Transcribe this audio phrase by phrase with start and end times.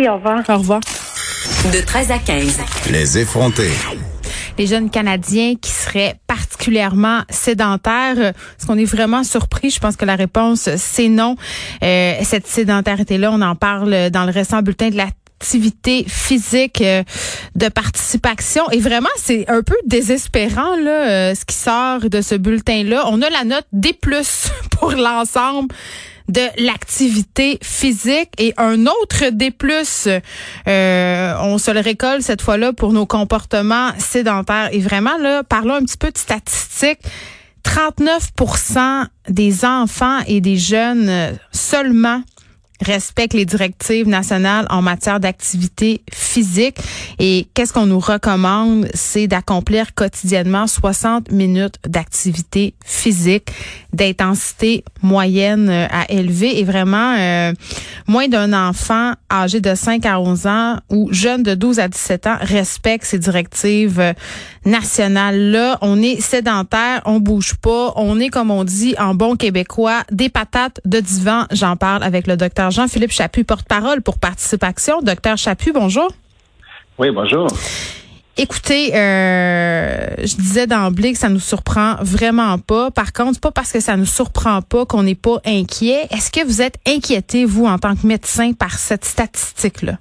[0.00, 0.42] Au revoir.
[0.48, 0.80] Au revoir.
[1.72, 2.60] De 13 à 15.
[2.90, 3.70] Les effrontés.
[4.58, 9.70] Les jeunes Canadiens qui seraient particulièrement sédentaires, est-ce qu'on est vraiment surpris?
[9.70, 11.36] Je pense que la réponse, c'est non.
[11.82, 15.08] Euh, cette sédentarité-là, on en parle dans le récent bulletin de la
[15.42, 17.02] activité physique euh,
[17.56, 18.62] de participation.
[18.70, 23.06] Et vraiment, c'est un peu désespérant là, euh, ce qui sort de ce bulletin-là.
[23.08, 23.92] On a la note D+,
[24.70, 25.74] pour l'ensemble
[26.32, 29.54] de l'activité physique et un autre D+,
[30.66, 34.70] euh, on se le récolte cette fois-là pour nos comportements sédentaires.
[34.72, 37.00] Et vraiment, là, parlons un petit peu de statistiques.
[37.64, 42.22] 39% des enfants et des jeunes seulement
[42.82, 46.76] respectent les directives nationales en matière d'activité physique.
[47.18, 48.88] Et qu'est-ce qu'on nous recommande?
[48.94, 53.48] C'est d'accomplir quotidiennement 60 minutes d'activité physique
[53.92, 57.52] d'intensité moyenne euh, à élever et vraiment euh,
[58.06, 62.26] moins d'un enfant âgé de 5 à 11 ans ou jeune de 12 à 17
[62.26, 64.12] ans respecte ces directives euh,
[64.64, 65.78] nationales là.
[65.80, 70.28] On est sédentaire, on bouge pas, on est comme on dit en bon québécois des
[70.28, 71.46] patates de divan.
[71.50, 75.02] J'en parle avec le docteur Jean-Philippe Chaput, porte-parole pour Participation.
[75.02, 76.08] Docteur Chaput, bonjour.
[76.98, 77.48] Oui, bonjour.
[78.38, 82.90] Écoutez, euh, je disais d'emblée que ça nous surprend vraiment pas.
[82.90, 86.06] Par contre, pas parce que ça nous surprend pas qu'on n'est pas inquiet.
[86.10, 89.98] Est-ce que vous êtes inquiété, vous, en tant que médecin, par cette statistique-là?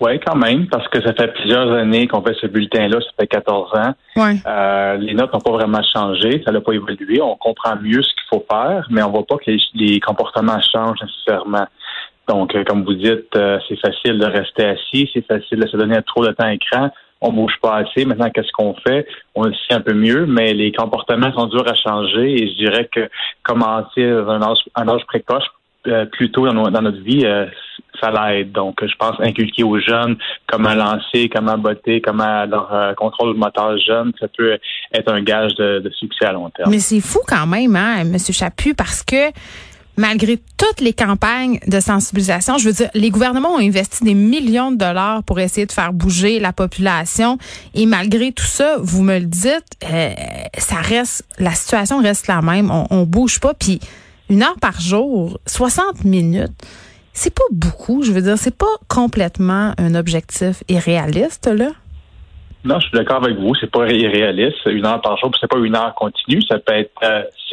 [0.00, 3.26] Oui, quand même, parce que ça fait plusieurs années qu'on fait ce bulletin-là, ça fait
[3.28, 3.94] 14 ans.
[4.16, 4.36] Ouais.
[4.46, 7.22] Euh, les notes n'ont pas vraiment changé, ça n'a pas évolué.
[7.22, 10.60] On comprend mieux ce qu'il faut faire, mais on voit pas que les, les comportements
[10.60, 11.66] changent nécessairement.
[12.28, 15.76] Donc, euh, comme vous dites, euh, c'est facile de rester assis, c'est facile de se
[15.76, 16.90] donner trop de temps à écran.
[17.20, 18.04] On bouge pas assez.
[18.04, 19.06] Maintenant, qu'est-ce qu'on fait?
[19.34, 22.56] On le sait un peu mieux, mais les comportements sont durs à changer et je
[22.56, 23.08] dirais que
[23.42, 25.44] commencer à un âge, un âge précoce,
[25.86, 27.24] euh, plus tôt dans, notre vie,
[28.00, 28.52] ça l'aide.
[28.52, 30.16] Donc, je pense inculquer aux jeunes
[30.46, 34.58] comment lancer, comment botter, comment leur contrôle moteur jeune, ça peut
[34.92, 36.70] être un gage de, de succès à long terme.
[36.70, 38.18] Mais c'est fou quand même, hein, M.
[38.18, 39.30] Chaput, parce que
[39.96, 44.70] malgré toutes les campagnes de sensibilisation, je veux dire, les gouvernements ont investi des millions
[44.70, 47.38] de dollars pour essayer de faire bouger la population.
[47.74, 50.10] Et malgré tout ça, vous me le dites, euh,
[50.58, 52.70] ça reste, la situation reste la même.
[52.70, 53.54] On, on bouge pas.
[53.54, 53.80] Puis
[54.28, 56.52] une heure par jour, 60 minutes,
[57.12, 58.02] c'est pas beaucoup.
[58.02, 61.70] Je veux dire, c'est pas complètement un objectif irréaliste là.
[62.66, 63.54] Non, je suis d'accord avec vous.
[63.60, 64.58] C'est pas irréaliste.
[64.66, 66.42] Une heure par jour, c'est pas une heure continue.
[66.42, 66.90] Ça peut être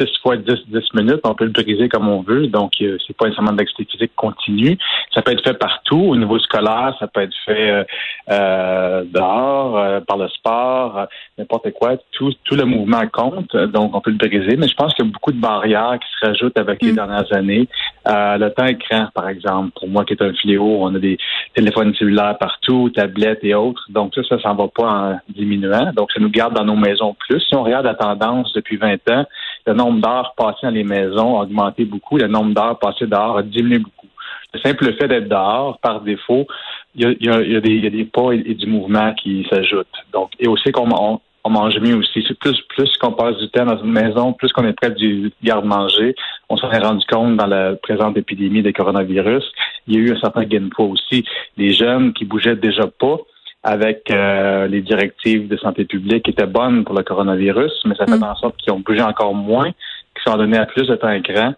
[0.00, 1.20] euh, six fois dix, dix minutes.
[1.24, 2.46] On peut le briser comme on veut.
[2.48, 4.78] Donc, euh, c'est pas nécessairement de l'activité physique continue.
[5.14, 6.00] Ça peut être fait partout.
[6.00, 7.84] Au niveau scolaire, ça peut être fait euh,
[8.30, 11.06] euh dehors, par le sport,
[11.38, 11.96] n'importe quoi.
[12.12, 13.54] Tout, tout le mouvement compte.
[13.56, 14.56] Donc, on peut le briser.
[14.56, 17.32] Mais je pense qu'il y a beaucoup de barrières qui se rajoutent avec les dernières
[17.32, 17.68] années.
[18.06, 21.18] le temps écran, par exemple, pour moi qui est un fléau, on a des
[21.54, 23.84] téléphones cellulaires partout, tablettes et autres.
[23.90, 25.92] Donc, ça, ça s'en va pas en diminuant.
[25.94, 27.40] Donc, ça nous garde dans nos maisons plus.
[27.40, 29.24] Si on regarde la tendance depuis 20 ans,
[29.66, 32.18] le nombre d'heures passées dans les maisons a augmenté beaucoup.
[32.18, 34.08] Le nombre d'heures passées dehors a diminué beaucoup.
[34.52, 36.46] Le simple fait d'être dehors, par défaut,
[36.94, 39.86] il y a, des, pas et, du mouvement qui s'ajoutent.
[40.12, 42.22] Donc, et aussi qu'on on, mange mieux aussi.
[42.40, 46.14] Plus, plus qu'on passe du temps dans une maison, plus qu'on est près du garde-manger.
[46.48, 49.44] On s'en est rendu compte dans la présente épidémie de coronavirus.
[49.86, 51.24] Il y a eu un certain gain de poids aussi.
[51.56, 53.18] Les jeunes qui bougeaient déjà pas,
[53.64, 58.06] avec euh, les directives de santé publique qui étaient bonnes pour le coronavirus, mais ça
[58.06, 58.22] fait mm.
[58.22, 61.54] en sorte qu'ils ont bougé encore moins, qu'ils sont donnés à plus de temps écran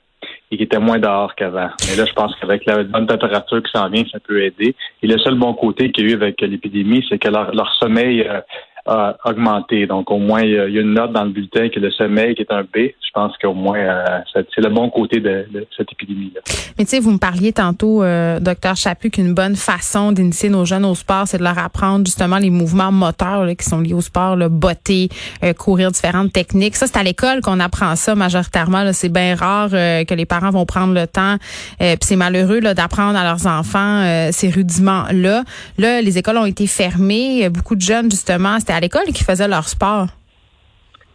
[0.51, 1.69] et qui étaient moins dehors qu'avant.
[1.89, 4.77] Mais là, je pense qu'avec la bonne température qui s'en vient, ça peut aider.
[5.03, 7.75] Et le seul bon côté qu'il y a eu avec l'épidémie, c'est que leur, leur
[7.75, 8.41] sommeil euh,
[8.87, 9.87] a augmenté.
[9.87, 12.43] Donc, au moins, il y a une note dans le bulletin que le sommeil qui
[12.43, 12.77] est un B.
[12.77, 14.05] Je pense qu'au moins, euh,
[14.35, 15.47] c'est le bon côté de,
[15.77, 16.41] cette épidémie-là.
[16.79, 20.67] Mais tu sais, vous me parliez tantôt, euh, docteur Chaput, qu'une bonne façon d'initier nos
[20.67, 24.03] jeunes au sport, c'est de leur apprendre justement les mouvements moteurs qui sont liés au
[24.03, 25.09] sport, le botter,
[25.43, 26.77] euh, courir différentes techniques.
[26.77, 28.93] Ça, c'est à l'école qu'on apprend ça majoritairement.
[28.93, 31.37] C'est bien rare euh, que les parents vont prendre le temps.
[31.79, 35.45] Puis c'est malheureux d'apprendre à leurs enfants ces rudiments-là.
[35.79, 37.49] Là, les écoles ont été fermées.
[37.49, 40.07] Beaucoup de jeunes, justement, c'était à l'école qui faisaient leur sport.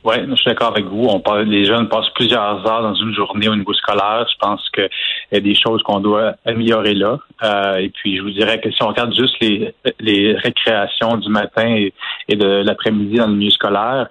[0.03, 1.05] Oui, je suis d'accord avec vous.
[1.07, 4.25] On parle, les jeunes passent plusieurs heures dans une journée au niveau scolaire.
[4.27, 4.81] Je pense que
[5.31, 7.19] il y a des choses qu'on doit améliorer là.
[7.43, 11.29] Euh, et puis, je vous dirais que si on regarde juste les, les récréations du
[11.29, 11.93] matin et,
[12.29, 14.07] et de l'après-midi dans le milieu scolaire,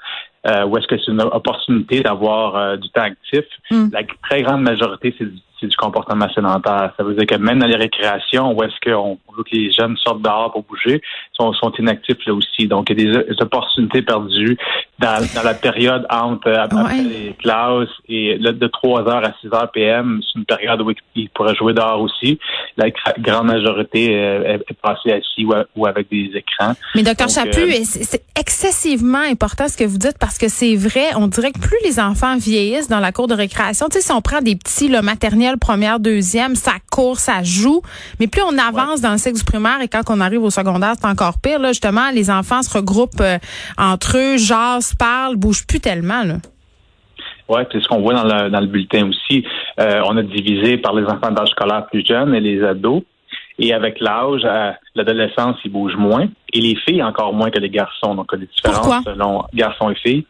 [0.47, 3.91] euh, où est-ce que c'est une opportunité d'avoir euh, du temps actif, Mm.
[3.93, 6.93] la très grande majorité, c'est du, du comportement sédentaire.
[6.97, 9.97] Ça veut dire que même dans les récréations, où est-ce qu'on veut que les jeunes
[9.97, 11.01] sortent dehors pour bouger,
[11.33, 12.67] sont, inactifs là aussi.
[12.67, 14.59] Donc, il y a des opportunités perdues
[15.01, 17.03] dans, dans la période entre après Ouais.
[17.03, 20.93] les classes et là, de 3 h à 6 h PM, c'est une période où
[21.15, 22.39] ils pourraient jouer dehors aussi.
[22.77, 26.75] La gra- grande majorité euh, est, passée assis ou, avec des écrans.
[26.95, 31.07] Mais docteur Chaput, euh, c'est excessivement important ce que vous dites parce que c'est vrai,
[31.17, 34.13] on dirait que plus les enfants vieillissent dans la cour de récréation, tu sais, si
[34.13, 37.81] on prend des petits, là, maternelle, première, deuxième, ça court, ça joue,
[38.19, 40.95] mais plus on avance dans le cycle du primaire et quand on arrive au secondaire,
[41.01, 43.39] c'est encore pire, là, justement, les enfants se regroupent euh,
[43.79, 44.37] entre eux,
[44.91, 46.37] jasent, parlent, bougent plus tellement, là.
[47.49, 49.45] Oui, c'est ce qu'on voit dans le, dans le bulletin aussi.
[49.81, 53.03] Euh, on a divisé par les enfants d'âge scolaire plus jeunes et les ados.
[53.59, 56.29] Et avec l'âge, à l'adolescence, ils bougent moins.
[56.53, 58.15] Et les filles encore moins que les garçons.
[58.15, 59.03] Donc, il y a des différences Pourquoi?
[59.05, 60.25] selon garçons et filles.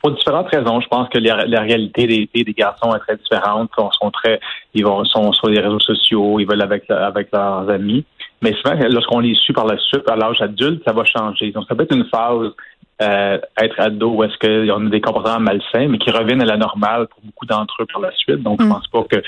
[0.00, 0.80] Pour différentes raisons.
[0.80, 3.70] Je pense que la, la réalité des filles et des garçons est très différente.
[3.76, 4.40] Ils sont très,
[4.72, 8.04] ils vont, sont sur les réseaux sociaux, ils veulent avec, avec leurs amis.
[8.42, 11.50] Mais souvent, lorsqu'on les suit par la suite, à l'âge adulte, ça va changer.
[11.50, 12.52] Donc, ça peut être une phase
[13.02, 16.56] euh, être ado où est-ce qu'ils ont des comportements malsains, mais qui reviennent à la
[16.56, 18.42] normale pour beaucoup d'entre eux par la suite.
[18.42, 18.70] Donc, je Mm.
[18.70, 19.22] pense pas que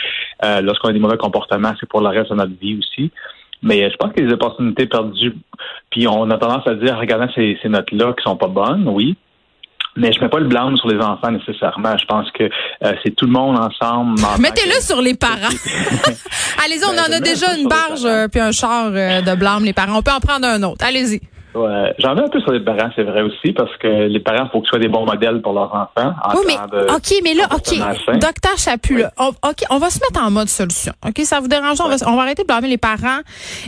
[0.45, 3.11] euh, lorsqu'on a des mauvais comportements, c'est pour le reste de notre vie aussi.
[3.63, 5.35] Mais euh, je pense qu'il y a des opportunités perdues.
[5.91, 9.17] Puis on a tendance à dire, regardant ces, ces notes-là qui sont pas bonnes, oui.
[9.95, 11.97] Mais je mets pas le blâme sur les enfants nécessairement.
[11.99, 14.19] Je pense que euh, c'est tout le monde ensemble.
[14.25, 15.53] en Mettez-le que- sur les parents.
[16.65, 19.21] Allez-y, on Ben, en je a déjà une les barge euh, puis un char euh,
[19.21, 19.99] de blâme, les parents.
[19.99, 20.85] On peut en prendre un autre.
[20.87, 21.21] Allez-y.
[21.55, 24.49] Ouais, j'en mets un peu sur les parents, c'est vrai aussi, parce que les parents,
[24.51, 26.15] faut que ce soit des bons modèles pour leurs enfants.
[26.25, 28.19] en Oui, mais de- OK, mais là, OK.
[28.19, 30.93] Docteur Chaput, là, on, OK, on va se mettre en mode solution.
[31.07, 31.79] OK, ça vous dérange?
[31.81, 33.21] On, va, on va arrêter de blâmer les parents.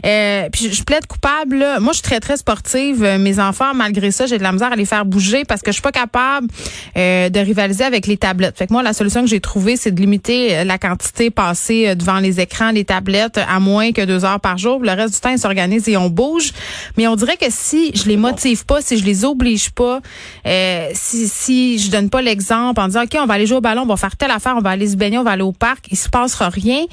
[0.06, 1.56] Euh, puis je, je plaide coupable.
[1.58, 1.80] là.
[1.80, 3.04] Moi, je suis très, très sportive.
[3.04, 5.68] Euh, Mes enfants, malgré ça, j'ai de la misère à les faire bouger parce que
[5.70, 6.48] je suis pas capable
[6.96, 8.56] euh, de rivaliser avec les tablettes.
[8.58, 11.88] Fait que moi, la solution que j'ai trouvée, c'est de limiter euh, la quantité passée
[11.88, 14.80] euh, devant les écrans, les tablettes, à moins que deux heures par jour.
[14.80, 16.52] Le reste du temps, ils s'organisent et on bouge.
[16.96, 20.00] Mais on dirait que si je les motive pas, si je les oblige pas,
[20.46, 23.60] euh, si, si je donne pas l'exemple en disant, OK, on va aller jouer au
[23.60, 25.52] ballon, on va faire telle affaire, on va aller se baigner, on va aller au
[25.52, 26.84] parc, il se passera rien.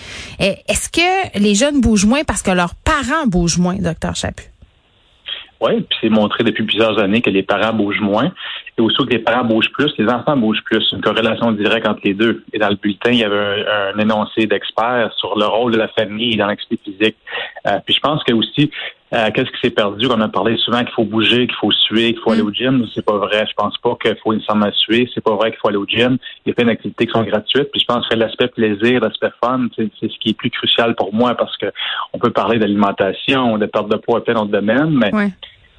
[0.41, 4.51] Euh, Est-ce que les jeunes bougent moins parce que leurs parents bougent moins, docteur Chaput?
[5.61, 8.31] Oui, puis c'est montré depuis plusieurs années que les parents bougent moins.
[8.77, 10.85] Et aussi que les parents bougent plus, les enfants bougent plus.
[10.93, 12.43] Une corrélation directe entre les deux.
[12.53, 15.77] Et dans le bulletin, il y avait un, un énoncé d'experts sur le rôle de
[15.77, 17.17] la famille dans l'activité physique.
[17.67, 18.71] Euh, puis je pense que aussi,
[19.13, 20.07] euh, qu'est-ce qui s'est perdu?
[20.09, 22.87] On a parlé souvent qu'il faut bouger, qu'il faut suer, qu'il faut aller au gym.
[22.95, 23.45] C'est pas vrai.
[23.45, 25.09] Je pense pas qu'il faut nécessairement suer.
[25.13, 26.17] C'est pas vrai qu'il faut aller au gym.
[26.45, 27.69] Il y a plein d'activités qui sont gratuites.
[27.73, 31.13] Puis je pense que l'aspect plaisir, l'aspect fun, c'est ce qui est plus crucial pour
[31.13, 31.65] moi parce que
[32.13, 35.27] on peut parler d'alimentation, de perte de poids plein d'autres domaines, mais Ouais.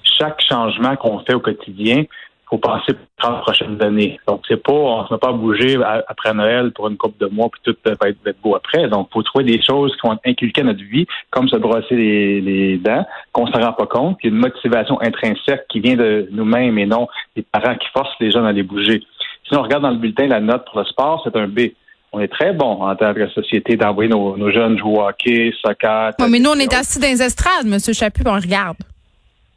[0.02, 2.04] chaque changement qu'on fait au quotidien,
[2.52, 4.20] faut penser pour les prochaines années.
[4.28, 7.49] Donc, c'est pas, on se met pas bouger après Noël pour une couple de mois,
[7.50, 8.88] puis tout va être, va être beau après.
[8.88, 12.40] Donc, faut trouver des choses qui vont inculquer à notre vie, comme se brosser les,
[12.43, 16.78] les dents, qu'on se rend pas compte, puis une motivation intrinsèque qui vient de nous-mêmes
[16.78, 19.02] et non des parents qui forcent les jeunes à les bouger.
[19.48, 21.72] Si on regarde dans le bulletin la note pour le sport, c'est un B.
[22.12, 25.55] On est très bon en tant que société d'envoyer nos, nos jeunes jouer au hockey,
[25.64, 26.10] soccer.
[26.28, 28.76] Mais nous, on est assis dans les estrades, monsieur Chaput, on regarde.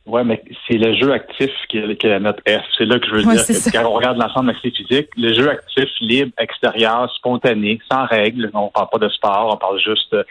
[0.08, 2.62] Oui, mais c'est le jeu actif qui est, qui est la note F.
[2.78, 5.10] C'est là que je veux Ouais, dire que quand on regarde l'ensemble de l'activité physique,
[5.18, 8.52] le jeu actif, libre, extérieur, spontané, sans règles.
[8.54, 10.24] On parle pas de sport, on parle juste, euh,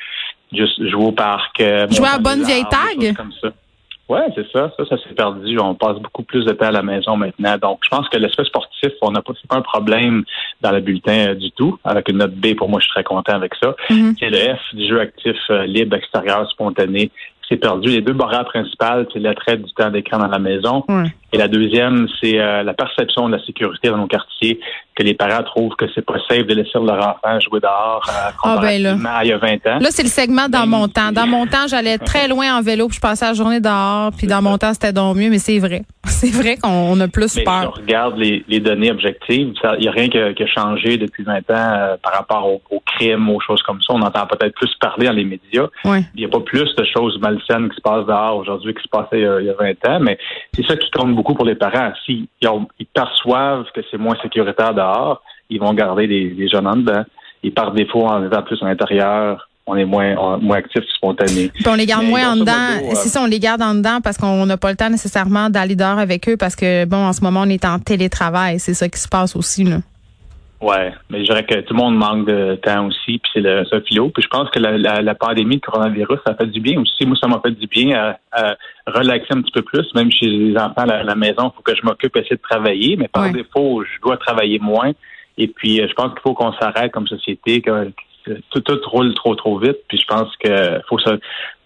[0.53, 1.61] juste jouer au parc.
[1.61, 3.01] euh, Jouer à bonne vieille tag?
[3.01, 3.49] choses Comme ça.
[4.07, 4.71] Ouais, c'est ça.
[4.77, 5.59] Ça, ça s'est perdu.
[5.59, 7.57] On passe beaucoup plus de temps à la maison maintenant.
[7.57, 10.25] Donc, je pense que l'aspect sportif, on n'a pas, pas un problème
[10.61, 11.79] dans le bulletin euh, du tout.
[11.85, 13.75] Avec une note B, pour moi, je suis très content avec ça.
[13.89, 14.15] Mhm.
[14.21, 17.11] C'est le F du jeu actif, euh, libre, extérieur, spontané.
[17.49, 17.89] C'est perdu.
[17.89, 20.85] Les deux barrières principales, c'est l'attrait du temps d'écran dans la maison.
[20.89, 21.05] Ouais.
[21.33, 24.61] Et la deuxième, c'est euh, la perception de la sécurité dans nos quartiers,
[24.95, 28.31] que les parents trouvent que c'est pas safe de laisser leur enfant jouer dehors euh,
[28.45, 29.79] Ah, ben à il y a 20 ans.
[29.81, 31.13] Là, c'est le segment dans Ben, mon temps.
[31.13, 34.27] Dans mon temps, j'allais très loin en vélo, puis je passais la journée dehors, puis
[34.27, 35.83] dans mon temps, c'était donc mieux, mais c'est vrai.
[36.11, 37.75] C'est vrai qu'on a plus Mais si on peur.
[37.75, 41.23] regarde les, les données objectives, il n'y a rien qui a, qui a changé depuis
[41.25, 43.93] 20 ans euh, par rapport au- aux crimes, aux choses comme ça.
[43.95, 45.67] On entend peut-être plus parler dans les médias.
[45.85, 46.03] Ouais.
[46.15, 48.89] Il n'y a pas plus de choses malsaines qui se passent dehors aujourd'hui qui se
[48.89, 50.19] passaient il y a, il y a 20 ans, mais
[50.55, 51.93] c'est ça qui compte beaucoup pour les parents.
[52.05, 56.67] S'ils ont- ils perçoivent que c'est moins sécuritaire dehors, ils vont garder les, les jeunes
[56.67, 57.05] en dedans.
[57.43, 61.49] Et par défaut, en étant plus à l'intérieur, on est moins, on- moins actif, spontané.
[61.55, 62.53] Puis on les garde Mais moins en dedans.
[62.53, 65.49] euh, C'est ça, on les garde en dedans parce qu'on n'a pas le temps nécessairement
[65.51, 68.59] d'aller dehors avec eux parce que, bon, en ce moment, on est en télétravail.
[68.59, 69.79] C'est ça qui se passe aussi, là.
[70.61, 73.67] Ouais, mais je dirais que tout le monde manque de temps aussi, puis c'est le
[73.67, 74.09] ça philo.
[74.09, 77.05] Puis je pense que la, la, la, pandémie de coronavirus, ça fait du bien aussi.
[77.05, 78.55] Moi, ça m'a fait du bien à, à,
[78.87, 79.87] relaxer un petit peu plus.
[79.95, 82.97] Même chez les enfants à la, maison, il faut que je m'occupe, essayer de travailler,
[82.97, 84.93] mais par défaut, je dois travailler moins.
[85.37, 87.91] Et puis, euh, je pense qu'il faut qu'on s'arrête comme société, que,
[88.51, 89.79] tout, tout roule trop, trop vite.
[89.89, 91.17] Puis je pense que faut ça,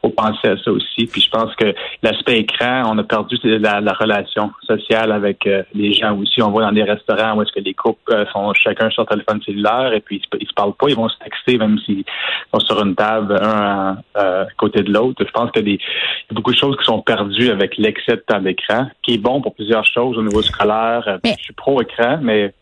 [0.03, 1.07] faut penser à ça aussi.
[1.07, 5.93] Puis je pense que l'aspect écran, on a perdu la, relation sociale avec euh, les
[5.93, 6.41] gens aussi.
[6.43, 9.09] On voit dans des restaurants où est-ce que les couples euh, sont chacun sur leur
[9.09, 12.05] téléphone cellulaire et puis ils se, se parlent pas, ils vont se texter même s'ils
[12.53, 15.25] sont sur une table, un à, côté de l'autre.
[15.27, 18.41] Je pense qu'il y a beaucoup de choses qui sont perdues avec l'excès de temps
[18.41, 21.19] d'écran, qui est bon pour plusieurs choses au niveau scolaire.
[21.25, 22.53] Je suis pro-écran, mais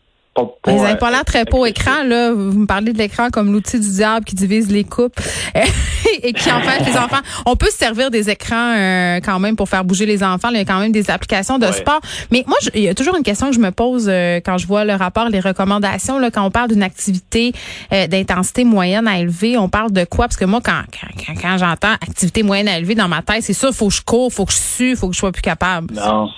[0.65, 2.31] vous n'avez pas l'air très beau écran, là.
[2.31, 5.19] Vous me parlez de l'écran comme l'outil du diable qui divise les coupes
[6.23, 7.21] et qui empêche les enfants.
[7.45, 10.49] On peut se servir des écrans euh, quand même pour faire bouger les enfants.
[10.49, 11.99] Il y a quand même des applications de sport.
[12.31, 14.67] Mais moi, il y a toujours une question que je me pose euh, quand je
[14.67, 16.19] vois le rapport, les recommandations.
[16.19, 17.51] Là, quand on parle d'une activité
[17.93, 20.25] euh, d'intensité moyenne à élevée, on parle de quoi?
[20.25, 23.53] Parce que moi, quand, quand, quand j'entends activité moyenne à élevée dans ma tête, c'est
[23.53, 25.93] sûr, faut que je cours, faut que je sue, faut que je sois plus capable.
[25.93, 26.29] Non.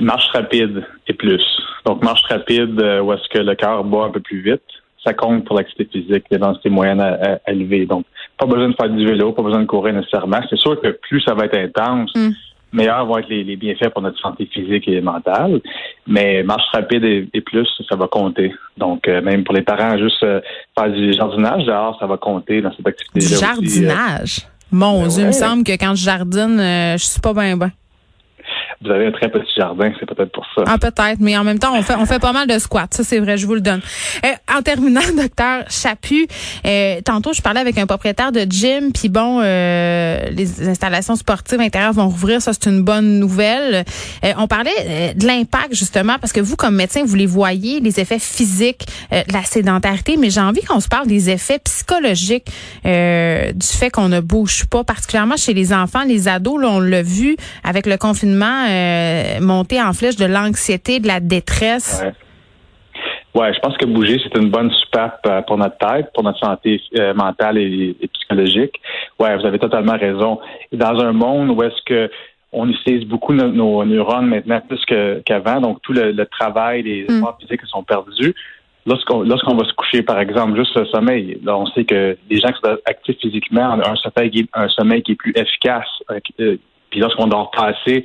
[0.00, 1.42] Marche rapide et plus.
[1.84, 4.62] Donc, marche rapide euh, où est-ce que le cœur bat un peu plus vite,
[5.04, 7.86] ça compte pour l'activité physique, les densités moyennes à, élever.
[7.86, 8.04] Donc,
[8.38, 10.40] pas besoin de faire du vélo, pas besoin de courir nécessairement.
[10.48, 12.30] C'est sûr que plus ça va être intense, mm.
[12.72, 15.60] meilleurs vont être les, bienfaits pour notre santé physique et mentale.
[16.06, 18.54] Mais marche rapide et, plus, ça va compter.
[18.76, 20.40] Donc, euh, même pour les parents, juste euh,
[20.78, 23.40] faire du jardinage dehors, ça va compter dans cette activité-là.
[23.40, 24.46] Jardinage?
[24.70, 27.72] Mon ben Dieu, il me semble que quand je jardine, je suis pas bien bien
[28.84, 30.64] vous avez un très petit jardin, c'est peut-être pour ça.
[30.66, 32.88] Ah, peut-être, mais en même temps, on fait, on fait pas mal de squats.
[32.90, 33.80] Ça, c'est vrai, je vous le donne.
[34.24, 36.26] Euh, en terminant, docteur Chaput,
[36.66, 41.60] euh, tantôt, je parlais avec un propriétaire de gym, puis bon, euh, les installations sportives
[41.60, 42.42] intérieures vont rouvrir.
[42.42, 43.84] Ça, c'est une bonne nouvelle.
[44.36, 48.18] on parlait de l'impact, justement, parce que vous, comme médecin, vous les voyez, les effets
[48.18, 52.46] physiques de la sédentarité, mais j'ai envie qu'on se parle des effets psychologiques
[52.84, 56.60] du fait qu'on ne bouge pas, particulièrement chez les enfants, les ados.
[56.60, 61.20] Là, on l'a vu avec le confinement euh, monter en flèche de l'anxiété, de la
[61.20, 62.04] détresse?
[63.34, 63.52] Ouais.
[63.54, 66.80] je pense que bouger, c'est une bonne soupape euh, pour notre tête, pour notre santé
[66.98, 68.80] euh, mentale et, psychologique.
[69.18, 70.40] Ouais, vous avez totalement raison.
[70.72, 72.10] Dans un monde où est-ce que
[72.54, 74.84] on utilise beaucoup nos, neurones maintenant plus
[75.24, 77.16] qu'avant, donc tout le, travail, les mm.
[77.16, 78.34] efforts physiques sont perdus.
[78.84, 82.38] Lorsqu'on lorsqu'on va se coucher, par exemple, juste le sommeil, là, on sait que les
[82.38, 85.88] gens qui sont actifs physiquement ont un sommeil, un sommeil qui est plus efficace,
[86.92, 88.04] puis lorsqu'on dort pas assez,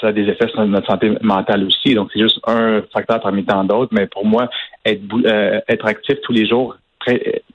[0.00, 1.94] ça a des effets sur notre santé mentale aussi.
[1.94, 3.94] Donc, c'est juste un facteur parmi tant d'autres.
[3.94, 4.50] Mais pour moi,
[4.84, 6.76] être, euh, être actif tous les jours,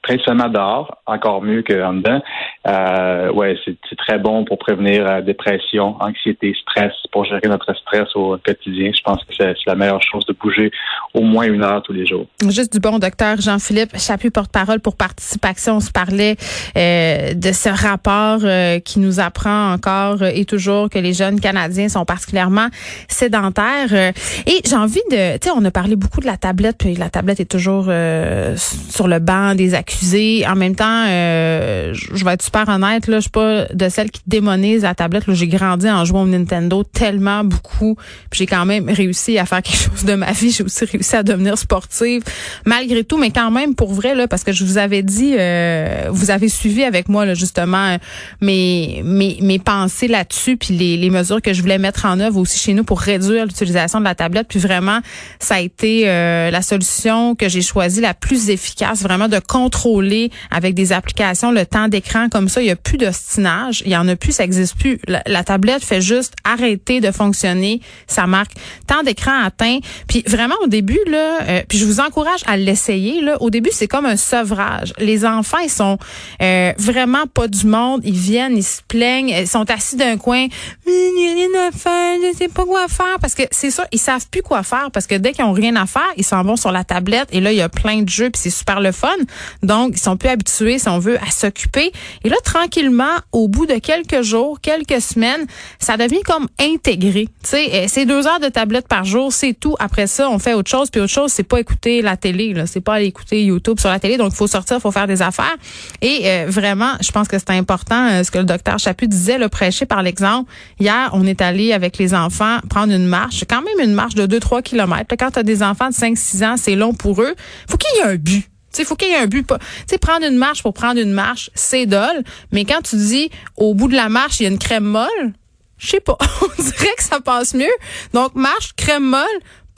[0.02, 2.22] principalement dehors, encore mieux qu'en dedans.
[2.68, 8.08] Euh, ouais, c'est très bon pour prévenir euh, dépression, anxiété, stress, pour gérer notre stress
[8.16, 8.92] au quotidien.
[8.96, 10.72] Je pense que c'est la meilleure chose de bouger
[11.14, 12.26] au moins une heure tous les jours.
[12.48, 15.78] Juste du bon, docteur Jean-Philippe Chaput, porte-parole pour Participation.
[15.78, 16.36] On se parlait
[16.78, 21.90] euh, de ce rapport euh, qui nous apprend encore et toujours que les jeunes Canadiens
[21.90, 22.68] sont particulièrement
[23.08, 23.94] sédentaires.
[23.94, 27.10] et j'ai envie de, tu sais, on a parlé beaucoup de la tablette, puis la
[27.10, 30.46] tablette est toujours sur le banc des accusés.
[30.48, 34.12] En même temps, euh, je vais être super honnête, là, je suis pas de celle
[34.12, 35.24] qui démonise la tablette.
[35.28, 37.96] J'ai grandi en jouant au Nintendo tellement beaucoup.
[38.32, 40.52] J'ai quand même réussi à faire quelque chose de ma vie.
[40.52, 42.24] J'ai aussi réussi à devenir sportive
[42.66, 46.08] malgré tout, mais quand même pour vrai là, parce que je vous avais dit, euh,
[46.12, 47.98] vous avez suivi avec moi là, justement
[48.42, 52.38] mes mes mes pensées là-dessus, puis les, les mesures que je voulais mettre en œuvre
[52.40, 54.48] aussi chez nous pour réduire l'utilisation de la tablette.
[54.48, 55.00] Puis vraiment,
[55.40, 60.32] ça a été euh, la solution que j'ai choisie la plus efficace, vraiment de contrôler
[60.52, 62.62] avec des applications le temps d'écran comme ça.
[62.62, 65.00] Il y a plus d'ostinage, il y en a plus, ça existe plus.
[65.08, 67.82] La, tablette fait juste arrêter de fonctionner.
[68.08, 68.52] Ça marque
[68.88, 69.80] temps d'écran atteint.
[70.08, 73.42] Puis vraiment au début là, euh, puis je vous encourage à l'essayer là.
[73.42, 74.94] Au début c'est comme un sevrage.
[75.00, 75.98] Les enfants ils sont
[76.42, 78.02] euh, vraiment pas du monde.
[78.04, 80.48] Ils viennent, ils se plaignent, ils sont assis d'un coin.
[80.86, 83.88] Il n'y a rien à faire, je sais pas quoi faire parce que c'est ça,
[83.92, 86.44] ils savent plus quoi faire parce que dès qu'ils ont rien à faire, ils s'en
[86.44, 88.80] vont sur la tablette et là il y a plein de jeux puis c'est super
[88.80, 89.16] le fun.
[89.64, 91.92] Donc, ils sont plus habitués, si on veut, à s'occuper.
[92.24, 95.46] Et là, tranquillement, au bout de quelques jours, quelques semaines,
[95.80, 97.28] ça devient comme intégré.
[97.44, 99.76] Tu sais, eh, c'est deux heures de tablette par jour, c'est tout.
[99.80, 100.90] Après ça, on fait autre chose.
[100.90, 102.54] Puis autre chose, c'est pas écouter la télé.
[102.54, 104.18] Là, c'est pas aller écouter YouTube sur la télé.
[104.18, 105.56] Donc, il faut sortir, il faut faire des affaires.
[106.02, 109.38] Et euh, vraiment, je pense que c'est important euh, ce que le docteur Chaput disait,
[109.38, 110.52] le prêcher par l'exemple.
[110.80, 113.44] Hier, on est allé avec les enfants prendre une marche.
[113.50, 115.16] quand même une marche de 2-3 kilomètres.
[115.18, 117.36] Quand tu as des enfants de 5-6 ans, c'est long pour eux.
[117.70, 118.50] faut qu'il y ait un but.
[118.78, 119.48] Il faut qu'il y ait un but.
[119.48, 119.56] Tu
[119.88, 122.24] sais, prendre une marche pour prendre une marche, c'est dole.
[122.52, 125.34] Mais quand tu dis au bout de la marche, il y a une crème molle,
[125.78, 126.18] je sais pas.
[126.42, 127.68] On dirait que ça passe mieux.
[128.14, 129.26] Donc, marche, crème molle,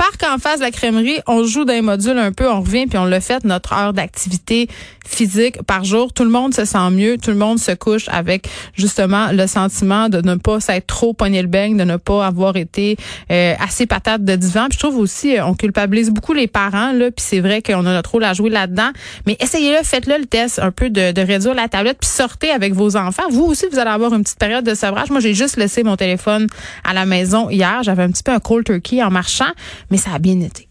[0.01, 2.97] parc en face de la crèmerie, on joue d'un module un peu, on revient puis
[2.97, 4.67] on le fait notre heure d'activité
[5.05, 6.11] physique par jour.
[6.11, 10.09] Tout le monde se sent mieux, tout le monde se couche avec justement le sentiment
[10.09, 12.97] de ne pas s'être trop pogné le beigne, de ne pas avoir été
[13.31, 14.67] euh, assez patate de divan.
[14.71, 17.93] Je trouve aussi, euh, on culpabilise beaucoup les parents là, puis c'est vrai qu'on a
[17.93, 18.89] notre rôle à jouer là-dedans.
[19.27, 22.73] Mais essayez-le, faites-le le test un peu de, de réduire la tablette, puis sortez avec
[22.73, 23.29] vos enfants.
[23.29, 25.11] Vous aussi, vous allez avoir une petite période de sevrage.
[25.11, 26.47] Moi, j'ai juste laissé mon téléphone
[26.83, 27.83] à la maison hier.
[27.83, 29.51] J'avais un petit peu un cold turkey en marchant,
[29.91, 30.70] mais ça a bien été.